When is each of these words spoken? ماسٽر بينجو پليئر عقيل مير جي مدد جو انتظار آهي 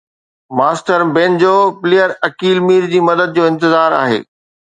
ماسٽر 0.59 1.01
بينجو 1.17 1.51
پليئر 1.83 2.09
عقيل 2.29 2.57
مير 2.71 2.83
جي 2.95 2.99
مدد 3.11 3.29
جو 3.37 3.43
انتظار 3.53 3.91
آهي 4.01 4.19